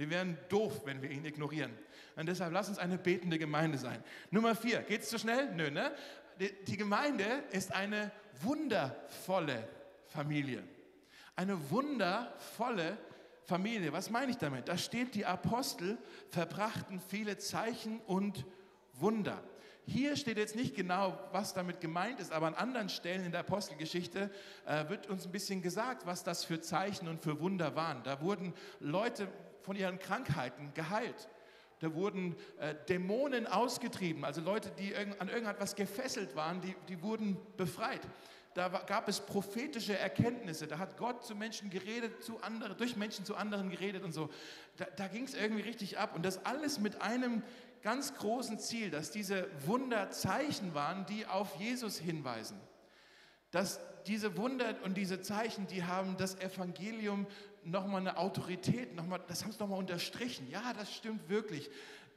[0.00, 1.76] Wir wären doof, wenn wir ihn ignorieren.
[2.16, 4.02] Und deshalb lass uns eine betende Gemeinde sein.
[4.30, 5.54] Nummer vier, geht es zu schnell?
[5.54, 5.92] Nö, ne?
[6.66, 8.10] Die Gemeinde ist eine
[8.40, 9.68] wundervolle
[10.06, 10.62] Familie.
[11.36, 12.96] Eine wundervolle
[13.44, 13.92] Familie.
[13.92, 14.68] Was meine ich damit?
[14.68, 15.98] Da steht, die Apostel
[16.30, 18.46] verbrachten viele Zeichen und
[18.94, 19.44] Wunder.
[19.84, 23.40] Hier steht jetzt nicht genau, was damit gemeint ist, aber an anderen Stellen in der
[23.40, 24.30] Apostelgeschichte
[24.64, 28.02] äh, wird uns ein bisschen gesagt, was das für Zeichen und für Wunder waren.
[28.02, 29.28] Da wurden Leute
[29.62, 31.28] von ihren Krankheiten geheilt.
[31.80, 37.38] Da wurden äh, Dämonen ausgetrieben, also Leute, die an irgendetwas gefesselt waren, die, die wurden
[37.56, 38.02] befreit.
[38.52, 43.24] Da gab es prophetische Erkenntnisse, da hat Gott zu Menschen geredet, zu anderen, durch Menschen
[43.24, 44.28] zu anderen geredet und so.
[44.76, 47.42] Da, da ging es irgendwie richtig ab und das alles mit einem
[47.82, 52.60] ganz großen Ziel, dass diese Wunder Zeichen waren, die auf Jesus hinweisen.
[53.50, 57.26] Dass diese Wunder und diese Zeichen, die haben das Evangelium
[57.64, 60.48] nochmal eine Autorität, noch mal, das haben es nochmal unterstrichen.
[60.50, 61.70] Ja, das stimmt wirklich,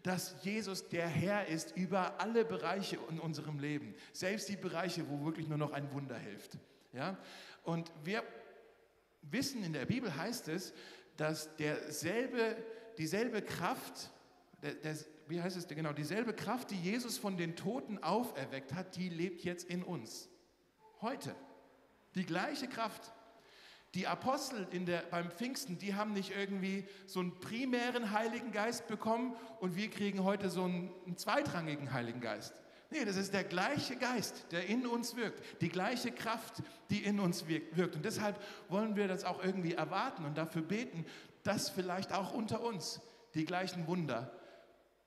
[0.03, 3.95] dass Jesus der Herr ist über alle Bereiche in unserem Leben.
[4.11, 6.57] Selbst die Bereiche, wo wirklich nur noch ein Wunder hilft.
[6.91, 7.17] Ja?
[7.63, 8.23] Und wir
[9.21, 10.73] wissen, in der Bibel heißt es,
[11.15, 12.57] dass derselbe,
[12.97, 14.11] dieselbe Kraft,
[14.61, 18.95] der, der, wie heißt es genau, dieselbe Kraft, die Jesus von den Toten auferweckt hat,
[18.97, 20.29] die lebt jetzt in uns.
[21.03, 21.35] Heute.
[22.15, 23.11] Die gleiche Kraft.
[23.93, 28.87] Die Apostel in der, beim Pfingsten, die haben nicht irgendwie so einen primären Heiligen Geist
[28.87, 32.53] bekommen und wir kriegen heute so einen, einen zweitrangigen Heiligen Geist.
[32.89, 37.19] Nee, das ist der gleiche Geist, der in uns wirkt, die gleiche Kraft, die in
[37.19, 37.97] uns wirkt.
[37.97, 41.05] Und deshalb wollen wir das auch irgendwie erwarten und dafür beten,
[41.43, 43.01] dass vielleicht auch unter uns
[43.35, 44.31] die gleichen Wunder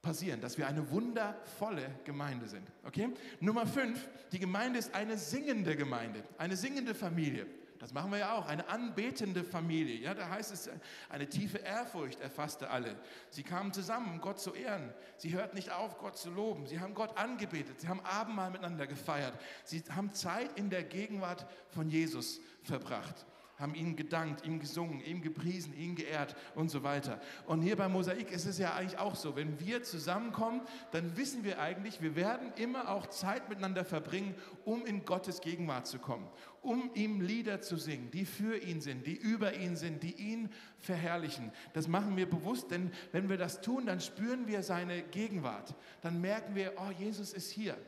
[0.03, 2.67] passieren, dass wir eine wundervolle Gemeinde sind.
[2.85, 3.09] Okay?
[3.41, 7.47] Nummer fünf, die Gemeinde ist eine singende Gemeinde, eine singende Familie.
[7.79, 9.97] Das machen wir ja auch, eine anbetende Familie.
[9.97, 10.71] Ja, da heißt es,
[11.09, 12.97] eine tiefe Ehrfurcht erfasste alle.
[13.31, 14.93] Sie kamen zusammen, um Gott zu ehren.
[15.19, 16.67] Sie hörten nicht auf, Gott zu loben.
[16.67, 17.81] Sie haben Gott angebetet.
[17.81, 19.39] Sie haben Abendmahl miteinander gefeiert.
[19.65, 23.27] Sie haben Zeit in der Gegenwart von Jesus verbracht
[23.59, 27.21] haben ihm gedankt, ihm gesungen, ihm gepriesen, ihn geehrt und so weiter.
[27.47, 30.61] Und hier bei Mosaik ist es ja eigentlich auch so, wenn wir zusammenkommen,
[30.93, 35.87] dann wissen wir eigentlich, wir werden immer auch Zeit miteinander verbringen, um in Gottes Gegenwart
[35.87, 36.29] zu kommen,
[36.61, 40.51] um ihm Lieder zu singen, die für ihn sind, die über ihn sind, die ihn
[40.79, 41.51] verherrlichen.
[41.73, 45.75] Das machen wir bewusst, denn wenn wir das tun, dann spüren wir seine Gegenwart.
[46.03, 47.79] Dann merken wir, oh, Jesus ist hier.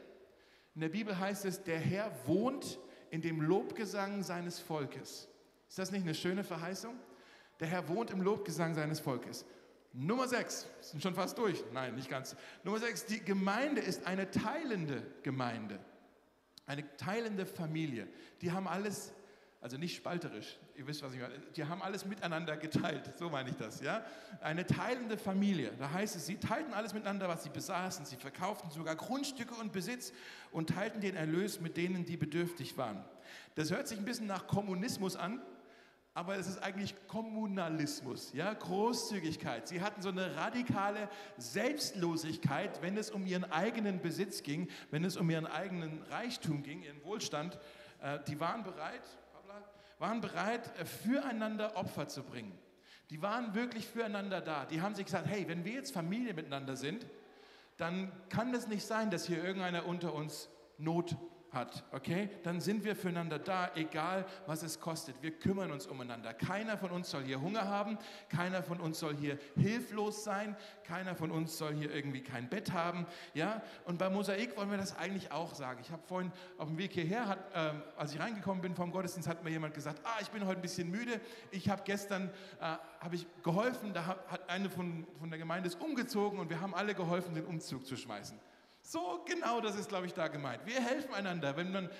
[0.75, 2.79] In der Bibel heißt es, der Herr wohnt
[3.11, 5.29] in dem Lobgesang seines Volkes.
[5.69, 6.95] Ist das nicht eine schöne Verheißung?
[7.61, 9.45] Der Herr wohnt im Lobgesang seines Volkes.
[9.93, 11.65] Nummer sechs, sind schon fast durch.
[11.73, 12.37] Nein, nicht ganz.
[12.63, 15.79] Nummer sechs, die Gemeinde ist eine teilende Gemeinde.
[16.67, 18.07] Eine teilende Familie.
[18.43, 19.13] Die haben alles,
[19.61, 21.39] also nicht spalterisch, ihr wisst, was ich meine.
[21.57, 23.81] Die haben alles miteinander geteilt, so meine ich das.
[23.81, 24.05] Ja?
[24.41, 25.73] Eine teilende Familie.
[25.79, 28.05] Da heißt es, sie teilten alles miteinander, was sie besaßen.
[28.05, 30.13] Sie verkauften sogar Grundstücke und Besitz
[30.53, 33.03] und teilten den Erlös mit denen, die bedürftig waren.
[33.55, 35.41] Das hört sich ein bisschen nach Kommunismus an
[36.19, 39.69] aber es ist eigentlich Kommunalismus, ja, Großzügigkeit.
[39.69, 45.17] Sie hatten so eine radikale Selbstlosigkeit, wenn es um ihren eigenen Besitz ging, wenn es
[45.17, 47.57] um ihren eigenen Reichtum ging, ihren Wohlstand.
[48.03, 49.03] Äh, die waren bereit,
[50.01, 52.59] waren bereit, äh, füreinander Opfer zu bringen.
[53.11, 54.65] Die waren wirklich füreinander da.
[54.65, 57.07] Die haben sich gesagt, hey, wenn wir jetzt Familie miteinander sind,
[57.77, 61.17] dann kann es nicht sein, dass hier irgendeiner unter uns Not
[61.53, 65.15] hat, okay, dann sind wir füreinander da, egal was es kostet.
[65.23, 66.35] Wir kümmern uns umeinander.
[66.35, 71.15] Keiner von uns soll hier Hunger haben, keiner von uns soll hier hilflos sein, keiner
[71.15, 73.63] von uns soll hier irgendwie kein Bett haben, ja.
[73.85, 75.81] Und bei Mosaik wollen wir das eigentlich auch sagen.
[75.83, 79.29] Ich habe vorhin auf dem Weg hierher, hat, äh, als ich reingekommen bin vom Gottesdienst,
[79.29, 81.21] hat mir jemand gesagt, ah, ich bin heute ein bisschen müde.
[81.51, 82.31] Ich habe gestern
[82.61, 86.61] äh, habe ich geholfen, da hat eine von, von der Gemeinde ist umgezogen und wir
[86.61, 88.39] haben alle geholfen, den Umzug zu schmeißen.
[88.91, 90.65] So genau das ist, glaube ich, da gemeint.
[90.65, 91.91] Wir helfen einander, wenn man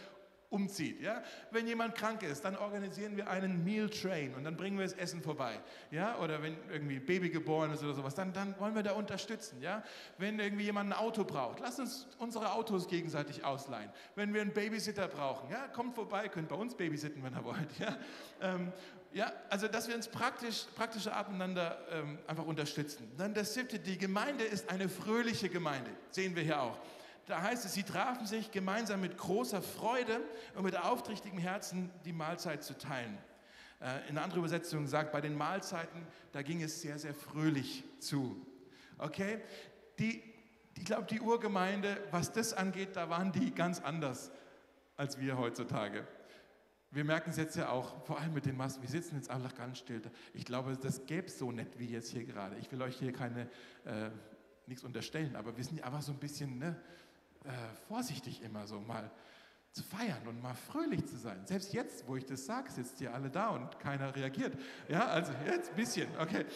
[0.49, 1.03] umzieht.
[1.03, 1.23] Ja?
[1.51, 4.95] Wenn jemand krank ist, dann organisieren wir einen Meal Train und dann bringen wir das
[4.95, 5.61] Essen vorbei.
[5.91, 6.19] Ja?
[6.19, 9.61] Oder wenn irgendwie ein Baby geboren ist oder sowas, dann, dann wollen wir da unterstützen.
[9.61, 9.83] Ja?
[10.17, 13.91] Wenn irgendwie jemand ein Auto braucht, lasst uns unsere Autos gegenseitig ausleihen.
[14.15, 17.79] Wenn wir einen Babysitter brauchen, ja, kommt vorbei, könnt bei uns babysitten, wenn ihr wollt.
[17.79, 17.99] Ja?
[18.41, 18.73] Ähm,
[19.19, 23.11] ja, also dass wir uns praktisch, praktische Art miteinander ähm, einfach unterstützen.
[23.17, 26.79] Dann das siebte, die Gemeinde ist eine fröhliche Gemeinde, sehen wir hier auch.
[27.27, 30.21] Da heißt es, sie trafen sich gemeinsam mit großer Freude
[30.55, 33.19] und mit aufrichtigem Herzen die Mahlzeit zu teilen.
[33.81, 37.83] Äh, in einer anderen Übersetzung sagt, bei den Mahlzeiten, da ging es sehr, sehr fröhlich
[37.99, 38.41] zu.
[38.99, 39.41] Okay?
[39.99, 40.23] Die,
[40.77, 44.31] ich glaube, die Urgemeinde, was das angeht, da waren die ganz anders
[44.97, 46.07] als wir heutzutage.
[46.91, 49.55] Wir merken es jetzt ja auch, vor allem mit den Masken, wir sitzen jetzt einfach
[49.55, 50.01] ganz still.
[50.33, 52.57] Ich glaube, das gäbe es so nett wie jetzt hier gerade.
[52.57, 53.43] Ich will euch hier keine,
[53.85, 54.11] äh,
[54.67, 56.77] nichts unterstellen, aber wir sind einfach so ein bisschen ne,
[57.45, 57.51] äh,
[57.89, 59.11] vorsichtig immer so mal
[59.73, 61.47] zu feiern und mal fröhlich zu sein.
[61.47, 64.59] Selbst jetzt, wo ich das sage, sitzt ihr alle da und keiner reagiert.
[64.89, 66.47] Ja, also jetzt ein bisschen, okay.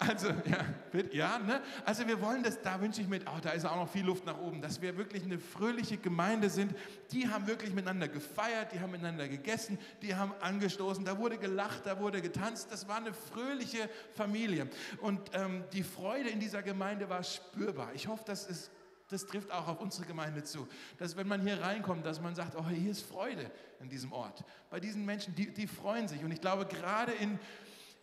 [0.00, 1.60] Also, ja, ja ne?
[1.84, 4.24] also wir wollen das, da wünsche ich mir, oh, da ist auch noch viel Luft
[4.24, 6.74] nach oben, dass wir wirklich eine fröhliche Gemeinde sind.
[7.12, 11.84] Die haben wirklich miteinander gefeiert, die haben miteinander gegessen, die haben angestoßen, da wurde gelacht,
[11.84, 12.68] da wurde getanzt.
[12.72, 14.68] Das war eine fröhliche Familie.
[15.02, 17.90] Und ähm, die Freude in dieser Gemeinde war spürbar.
[17.94, 18.70] Ich hoffe, das, ist,
[19.10, 20.66] das trifft auch auf unsere Gemeinde zu.
[20.96, 24.44] Dass wenn man hier reinkommt, dass man sagt, oh, hier ist Freude in diesem Ort.
[24.70, 26.24] Bei diesen Menschen, die, die freuen sich.
[26.24, 27.38] Und ich glaube, gerade in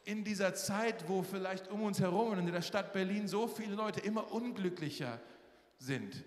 [0.07, 3.75] in dieser Zeit, wo vielleicht um uns herum und in der Stadt Berlin so viele
[3.75, 5.19] Leute immer unglücklicher
[5.79, 6.23] sind.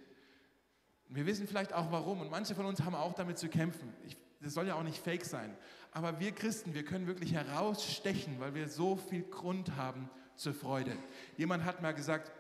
[1.08, 3.94] Wir wissen vielleicht auch warum und manche von uns haben auch damit zu kämpfen.
[4.06, 5.56] Ich, das soll ja auch nicht fake sein.
[5.92, 10.94] Aber wir Christen, wir können wirklich herausstechen, weil wir so viel Grund haben zur Freude.
[11.38, 12.30] Jemand hat mal gesagt,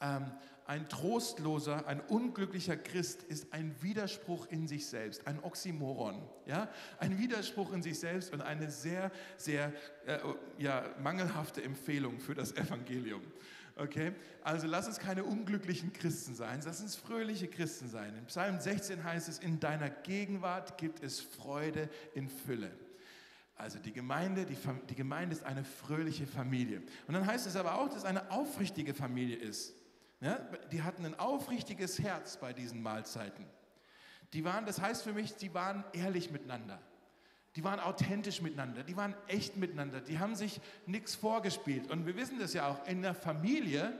[0.00, 0.32] ähm,
[0.72, 6.66] ein trostloser, ein unglücklicher Christ ist ein Widerspruch in sich selbst, ein Oxymoron, ja,
[6.98, 9.74] ein Widerspruch in sich selbst und eine sehr, sehr
[10.06, 10.18] äh,
[10.56, 13.20] ja, mangelhafte Empfehlung für das Evangelium.
[13.76, 18.16] Okay, also lass uns keine unglücklichen Christen sein, lass uns fröhliche Christen sein.
[18.16, 22.70] In Psalm 16 heißt es: In deiner Gegenwart gibt es Freude in Fülle.
[23.56, 24.56] Also die Gemeinde, die,
[24.88, 26.82] die Gemeinde ist eine fröhliche Familie.
[27.06, 29.74] Und dann heißt es aber auch, dass es eine aufrichtige Familie ist.
[30.22, 30.38] Ja,
[30.70, 33.44] die hatten ein aufrichtiges Herz bei diesen Mahlzeiten.
[34.32, 36.80] Die waren, das heißt für mich, die waren ehrlich miteinander.
[37.56, 41.90] Die waren authentisch miteinander, die waren echt miteinander, die haben sich nichts vorgespielt.
[41.90, 43.92] Und wir wissen das ja auch, in der Familie,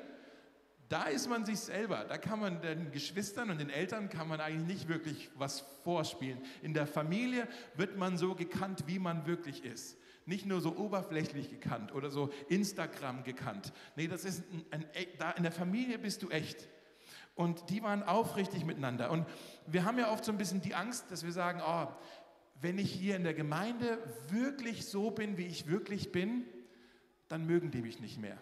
[0.89, 2.05] da ist man sich selber.
[2.05, 6.41] Da kann man den Geschwistern und den Eltern kann man eigentlich nicht wirklich was vorspielen.
[6.63, 11.51] In der Familie wird man so gekannt, wie man wirklich ist nicht nur so oberflächlich
[11.51, 13.73] gekannt oder so Instagram gekannt.
[13.97, 14.87] Nee, das ist ein, ein,
[15.19, 16.69] da in der Familie bist du echt.
[17.35, 19.11] Und die waren aufrichtig miteinander.
[19.11, 19.27] Und
[19.67, 21.89] wir haben ja oft so ein bisschen die Angst, dass wir sagen, oh,
[22.61, 26.45] wenn ich hier in der Gemeinde wirklich so bin, wie ich wirklich bin,
[27.29, 28.39] dann mögen die mich nicht mehr.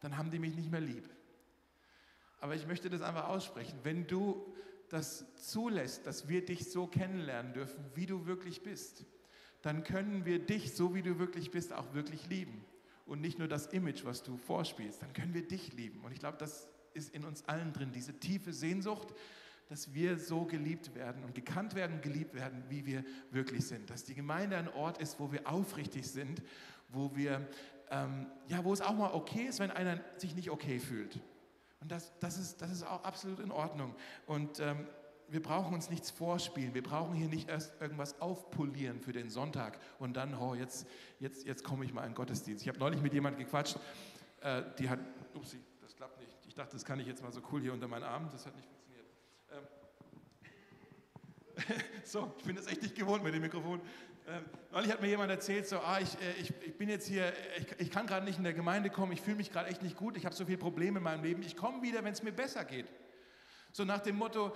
[0.00, 1.08] Dann haben die mich nicht mehr lieb.
[2.38, 3.78] Aber ich möchte das einfach aussprechen.
[3.82, 4.54] Wenn du
[4.88, 9.04] das zulässt, dass wir dich so kennenlernen dürfen, wie du wirklich bist,
[9.62, 12.64] dann können wir dich, so wie du wirklich bist, auch wirklich lieben.
[13.06, 16.00] Und nicht nur das Image, was du vorspielst, dann können wir dich lieben.
[16.04, 19.08] Und ich glaube, das ist in uns allen drin, diese tiefe Sehnsucht,
[19.68, 23.88] dass wir so geliebt werden und gekannt werden geliebt werden, wie wir wirklich sind.
[23.88, 26.42] Dass die Gemeinde ein Ort ist, wo wir aufrichtig sind,
[26.88, 27.48] wo wir,
[27.90, 31.20] ähm, ja, wo es auch mal okay ist, wenn einer sich nicht okay fühlt.
[31.80, 33.94] Und das, das, ist, das ist auch absolut in Ordnung.
[34.26, 34.86] Und ähm,
[35.30, 36.74] wir brauchen uns nichts vorspielen.
[36.74, 40.86] Wir brauchen hier nicht erst irgendwas aufpolieren für den Sonntag und dann, oh, jetzt,
[41.20, 42.62] jetzt, jetzt komme ich mal in Gottesdienst.
[42.62, 43.76] Ich habe neulich mit jemandem gequatscht,
[44.40, 44.98] äh, die hat,
[45.34, 46.36] upsie, das klappt nicht.
[46.48, 48.28] Ich dachte, das kann ich jetzt mal so cool hier unter meinen Arm.
[48.32, 49.06] Das hat nicht funktioniert.
[51.68, 53.80] Ähm, so, ich bin das echt nicht gewohnt mit dem Mikrofon.
[54.26, 57.32] Ähm, neulich hat mir jemand erzählt, so, ah, ich, äh, ich, ich bin jetzt hier,
[57.56, 59.96] ich, ich kann gerade nicht in der Gemeinde kommen, ich fühle mich gerade echt nicht
[59.96, 62.32] gut, ich habe so viele Probleme in meinem Leben, ich komme wieder, wenn es mir
[62.32, 62.86] besser geht.
[63.72, 64.52] So nach dem Motto,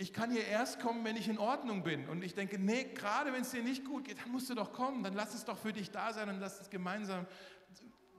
[0.00, 2.08] ich kann hier erst kommen, wenn ich in Ordnung bin.
[2.08, 4.72] Und ich denke, nee, gerade wenn es dir nicht gut geht, dann musst du doch
[4.72, 7.26] kommen, dann lass es doch für dich da sein und lass es gemeinsam.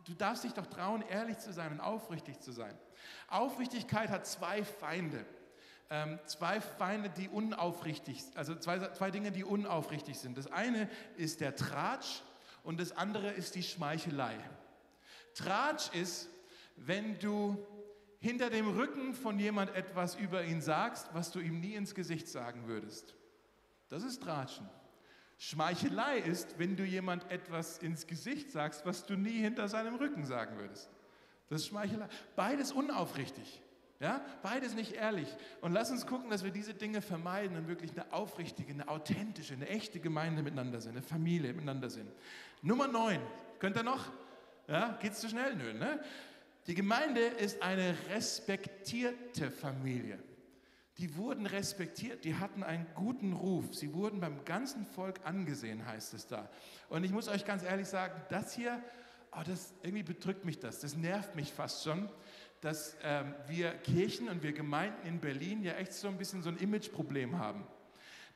[0.03, 2.77] Du darfst dich doch trauen, ehrlich zu sein und aufrichtig zu sein.
[3.29, 5.25] Aufrichtigkeit hat zwei Feinde.
[5.89, 10.37] Ähm, zwei Feinde, die unaufrichtig, also zwei, zwei Dinge, die unaufrichtig sind.
[10.37, 12.21] Das eine ist der Tratsch
[12.63, 14.35] und das andere ist die Schmeichelei.
[15.33, 16.29] Tratsch ist,
[16.75, 17.57] wenn du
[18.19, 22.27] hinter dem Rücken von jemand etwas über ihn sagst, was du ihm nie ins Gesicht
[22.27, 23.15] sagen würdest.
[23.89, 24.69] Das ist Tratschen.
[25.37, 30.25] Schmeichelei ist, wenn du jemand etwas ins Gesicht sagst, was du nie hinter seinem Rücken
[30.25, 30.89] sagen würdest.
[31.47, 32.07] Das ist Schmeichelei.
[32.35, 33.61] Beides unaufrichtig.
[34.01, 35.27] Ja, beides nicht ehrlich.
[35.59, 39.53] Und lass uns gucken, dass wir diese Dinge vermeiden und wirklich eine aufrichtige, eine authentische,
[39.53, 42.09] eine echte Gemeinde miteinander sind, eine Familie miteinander sind.
[42.61, 43.19] Nummer 9.
[43.59, 44.09] Könnt ihr noch?
[44.67, 45.55] Ja, geht's zu schnell?
[45.55, 46.01] Nö, ne?
[46.67, 50.19] Die Gemeinde ist eine respektierte Familie.
[50.97, 53.73] Die wurden respektiert, die hatten einen guten Ruf.
[53.73, 56.49] Sie wurden beim ganzen Volk angesehen, heißt es da.
[56.89, 58.83] Und ich muss euch ganz ehrlich sagen, das hier,
[59.31, 62.09] oh, das, irgendwie bedrückt mich das, das nervt mich fast schon,
[62.59, 66.49] dass ähm, wir Kirchen und wir Gemeinden in Berlin ja echt so ein bisschen so
[66.49, 67.65] ein Imageproblem haben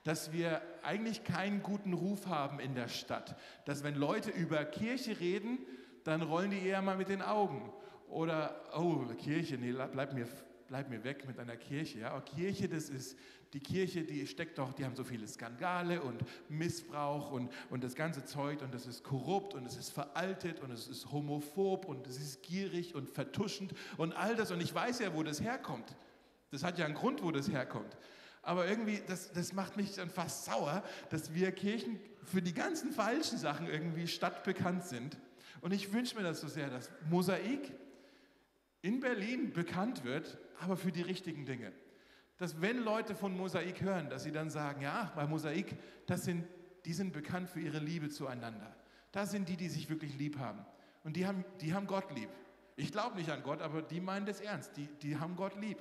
[0.03, 3.35] dass wir eigentlich keinen guten Ruf haben in der Stadt.
[3.65, 5.59] Dass wenn Leute über Kirche reden,
[6.03, 7.71] dann rollen die eher mal mit den Augen.
[8.13, 10.27] Oder, oh, Kirche, nee, bleib mir,
[10.67, 11.99] bleib mir weg mit einer Kirche.
[11.99, 13.17] Ja, oh, Kirche, das ist
[13.53, 17.95] die Kirche, die steckt doch, die haben so viele Skandale und Missbrauch und, und das
[17.95, 22.05] ganze Zeug und das ist korrupt und es ist veraltet und es ist homophob und
[22.05, 24.51] es ist gierig und vertuschend und all das.
[24.51, 25.95] Und ich weiß ja, wo das herkommt.
[26.51, 27.97] Das hat ja einen Grund, wo das herkommt.
[28.43, 32.91] Aber irgendwie, das, das macht mich dann fast sauer, dass wir Kirchen für die ganzen
[32.91, 35.17] falschen Sachen irgendwie stadtbekannt sind.
[35.61, 37.71] Und ich wünsche mir das so sehr, dass Mosaik
[38.83, 41.73] in Berlin bekannt wird, aber für die richtigen Dinge
[42.37, 46.45] dass wenn Leute von Mosaik hören, dass sie dann sagen, ja, bei Mosaik, das sind,
[46.85, 48.75] die sind bekannt für ihre Liebe zueinander.
[49.11, 50.65] Das sind die, die sich wirklich lieb haben.
[51.03, 52.29] Und die haben, die haben Gott lieb.
[52.75, 54.75] Ich glaube nicht an Gott, aber die meinen das ernst.
[54.77, 55.77] Die, die haben Gott lieb.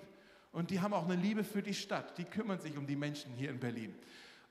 [0.52, 2.18] Und die haben auch eine Liebe für die Stadt.
[2.18, 3.94] Die kümmern sich um die Menschen hier in Berlin.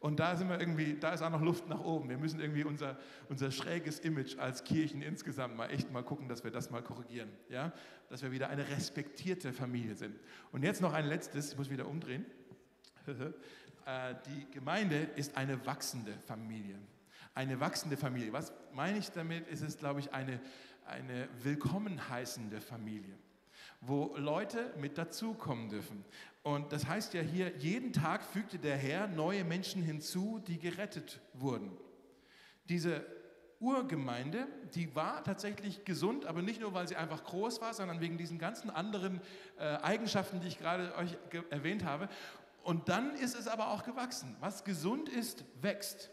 [0.02, 2.10] Und da sind wir irgendwie, da ist auch noch Luft nach oben.
[2.10, 2.98] Wir müssen irgendwie unser,
[3.30, 7.30] unser schräges Image als Kirchen insgesamt mal echt mal gucken, dass wir das mal korrigieren.
[7.50, 7.72] Ja?
[8.10, 10.20] Dass wir wieder eine respektierte Familie sind.
[10.52, 12.26] Und jetzt noch ein letztes, ich muss wieder umdrehen.
[13.84, 16.76] Äh, die Gemeinde ist eine wachsende Familie.
[17.34, 18.32] Eine wachsende Familie.
[18.32, 19.48] Was meine ich damit?
[19.48, 20.40] Ist es, glaube ich, eine,
[20.86, 23.18] eine willkommen heißende Familie
[23.82, 26.06] wo Leute mit dazukommen dürfen.
[26.44, 31.22] Und das heißt ja hier, jeden Tag fügte der Herr neue Menschen hinzu, die gerettet
[31.34, 31.72] wurden.
[32.70, 33.06] Diese
[33.60, 38.18] Urgemeinde, die war tatsächlich gesund, aber nicht nur, weil sie einfach groß war, sondern wegen
[38.18, 39.22] diesen ganzen anderen
[39.60, 41.16] äh, Eigenschaften, die ich gerade euch
[41.52, 42.10] erwähnt habe.
[42.64, 44.36] Und dann ist es aber auch gewachsen.
[44.40, 46.10] Was gesund ist, wächst.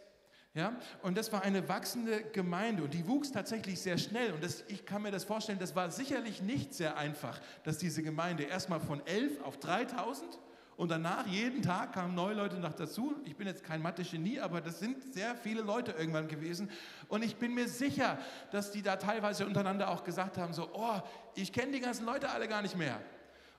[0.58, 0.72] Ja?
[1.02, 4.32] Und das war eine wachsende Gemeinde und die wuchs tatsächlich sehr schnell.
[4.32, 8.02] Und das, ich kann mir das vorstellen, das war sicherlich nicht sehr einfach, dass diese
[8.02, 10.38] Gemeinde erstmal von 11 auf 3000
[10.76, 13.14] und danach jeden Tag kamen neue Leute noch dazu.
[13.24, 16.70] Ich bin jetzt kein Mathe-Genie, aber das sind sehr viele Leute irgendwann gewesen.
[17.06, 18.18] Und ich bin mir sicher,
[18.50, 21.00] dass die da teilweise untereinander auch gesagt haben, so, oh,
[21.36, 23.00] ich kenne die ganzen Leute alle gar nicht mehr.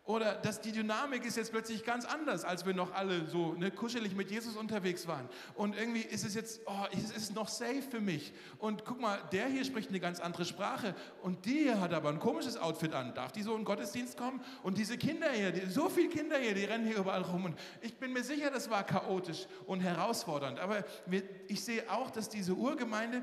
[0.09, 3.69] Oder dass die Dynamik ist jetzt plötzlich ganz anders, als wir noch alle so ne,
[3.69, 5.29] kuschelig mit Jesus unterwegs waren.
[5.53, 8.33] Und irgendwie ist es jetzt, oh, es ist noch safe für mich.
[8.57, 12.09] Und guck mal, der hier spricht eine ganz andere Sprache und die hier hat aber
[12.09, 13.13] ein komisches Outfit an.
[13.13, 14.41] Darf die so in den Gottesdienst kommen?
[14.63, 17.45] Und diese Kinder hier, die, so viele Kinder hier, die rennen hier überall rum.
[17.45, 20.59] Und ich bin mir sicher, das war chaotisch und herausfordernd.
[20.59, 20.85] Aber
[21.47, 23.21] ich sehe auch, dass diese Urgemeinde,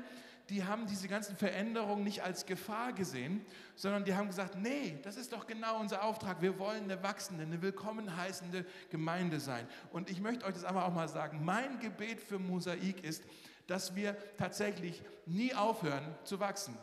[0.49, 5.17] die haben diese ganzen Veränderungen nicht als Gefahr gesehen, sondern die haben gesagt, nee, das
[5.17, 6.41] ist doch genau unser Auftrag.
[6.41, 9.67] Wir wollen eine wachsende, eine willkommen heißende Gemeinde sein.
[9.91, 11.43] Und ich möchte euch das aber auch mal sagen.
[11.43, 13.23] Mein Gebet für Mosaik ist,
[13.67, 16.77] dass wir tatsächlich nie aufhören zu wachsen.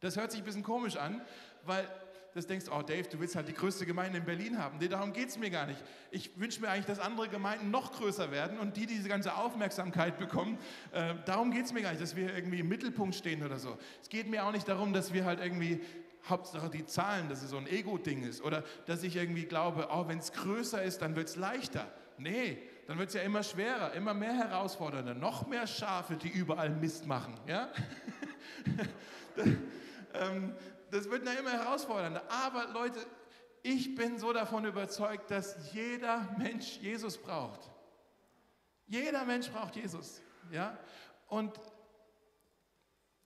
[0.00, 1.20] Das hört sich ein bisschen komisch an,
[1.64, 1.88] weil
[2.36, 4.78] das denkst, oh Dave, du willst halt die größte Gemeinde in Berlin haben.
[4.78, 5.82] Nee, darum geht es mir gar nicht.
[6.10, 10.18] Ich wünsche mir eigentlich, dass andere Gemeinden noch größer werden und die diese ganze Aufmerksamkeit
[10.18, 10.58] bekommen.
[10.92, 13.76] Äh, darum geht es mir gar nicht, dass wir irgendwie im Mittelpunkt stehen oder so.
[14.02, 15.80] Es geht mir auch nicht darum, dass wir halt irgendwie
[16.28, 20.08] Hauptsache die Zahlen, dass es so ein Ego-Ding ist oder dass ich irgendwie glaube, oh,
[20.08, 21.90] wenn es größer ist, dann wird es leichter.
[22.18, 26.70] Nee, dann wird es ja immer schwerer, immer mehr herausfordernder, noch mehr Schafe, die überall
[26.70, 27.34] Mist machen.
[27.46, 27.70] Ja?
[30.14, 30.54] ähm,
[30.96, 32.22] das wird immer herausfordernder.
[32.30, 33.04] Aber Leute,
[33.62, 37.60] ich bin so davon überzeugt, dass jeder Mensch Jesus braucht.
[38.86, 40.22] Jeder Mensch braucht Jesus.
[40.50, 40.78] Ja?
[41.28, 41.58] Und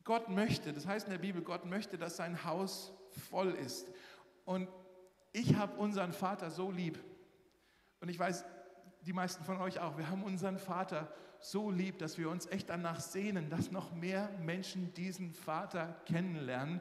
[0.04, 2.92] Gott möchte, das heißt in der Bibel, Gott möchte, dass sein Haus
[3.30, 3.86] voll ist.
[4.44, 4.68] Und
[5.32, 6.98] ich habe unseren Vater so lieb.
[8.00, 8.44] Und ich weiß,
[9.02, 12.70] die meisten von euch auch, wir haben unseren Vater so lieb, dass wir uns echt
[12.70, 16.80] danach sehnen, dass noch mehr Menschen diesen Vater kennenlernen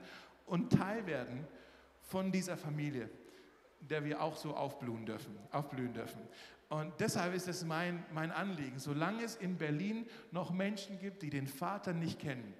[0.50, 1.48] und Teil werden
[2.02, 3.10] von dieser Familie,
[3.80, 5.38] der wir auch so aufblühen dürfen.
[5.52, 6.22] Aufblühen dürfen.
[6.70, 11.30] Und deshalb ist es mein, mein Anliegen, solange es in Berlin noch Menschen gibt, die
[11.30, 12.54] den Vater nicht kennen,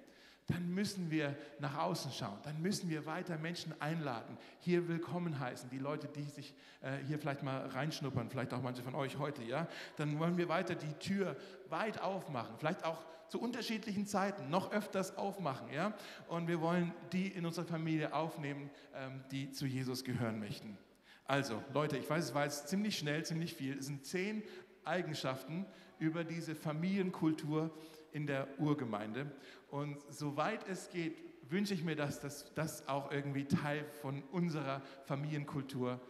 [0.48, 5.70] dann müssen wir nach außen schauen, dann müssen wir weiter Menschen einladen, hier willkommen heißen,
[5.70, 9.44] die Leute, die sich äh, hier vielleicht mal reinschnuppern, vielleicht auch manche von euch heute,
[9.44, 11.36] ja, dann wollen wir weiter die Tür
[11.68, 15.94] weit aufmachen, vielleicht auch zu unterschiedlichen Zeiten noch öfters aufmachen, ja,
[16.28, 20.76] und wir wollen die in unsere Familie aufnehmen, ähm, die zu Jesus gehören möchten.
[21.24, 23.78] Also, Leute, ich weiß, es war jetzt ziemlich schnell, ziemlich viel.
[23.78, 24.42] Es sind zehn
[24.84, 25.64] Eigenschaften
[26.00, 27.70] über diese Familienkultur
[28.10, 29.30] in der Urgemeinde.
[29.70, 31.16] Und soweit es geht,
[31.48, 36.00] wünsche ich mir, dass das, das auch irgendwie Teil von unserer Familienkultur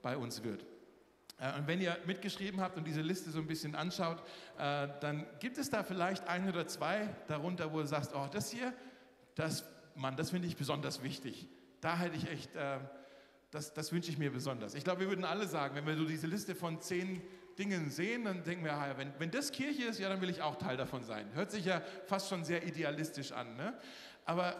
[0.00, 0.64] bei uns wird.
[1.40, 4.18] Äh, und wenn ihr mitgeschrieben habt und diese Liste so ein bisschen anschaut,
[4.58, 8.50] äh, dann gibt es da vielleicht ein oder zwei darunter, wo du sagst, oh, das
[8.50, 8.72] hier,
[9.34, 9.64] das,
[9.94, 11.48] Mann, das finde ich besonders wichtig.
[11.80, 12.78] Da hätte ich echt, äh,
[13.50, 14.74] das, das wünsche ich mir besonders.
[14.74, 17.22] Ich glaube, wir würden alle sagen, wenn wir so diese Liste von zehn
[17.58, 20.40] Dingen sehen, dann denken wir, ja, wenn, wenn das Kirche ist, ja, dann will ich
[20.40, 21.26] auch Teil davon sein.
[21.34, 23.56] Hört sich ja fast schon sehr idealistisch an.
[23.56, 23.74] Ne?
[24.24, 24.54] Aber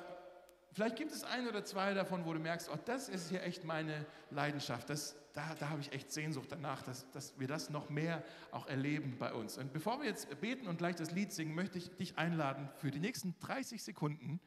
[0.72, 3.64] vielleicht gibt es ein oder zwei davon, wo du merkst, oh, das ist hier echt
[3.64, 4.90] meine Leidenschaft.
[4.90, 8.66] Das, da, da habe ich echt Sehnsucht danach, dass, dass wir das noch mehr auch
[8.66, 9.58] erleben bei uns.
[9.58, 12.90] Und bevor wir jetzt beten und gleich das Lied singen, möchte ich dich einladen, für
[12.90, 14.40] die nächsten 30 Sekunden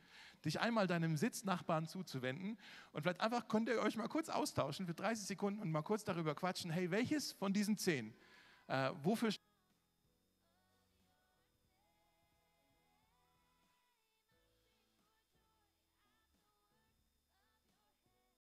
[0.45, 2.57] dich einmal deinem Sitznachbarn zuzuwenden.
[2.91, 6.03] Und vielleicht einfach könnt ihr euch mal kurz austauschen für 30 Sekunden und mal kurz
[6.03, 8.13] darüber quatschen, hey, welches von diesen zehn,
[8.67, 9.31] äh, wofür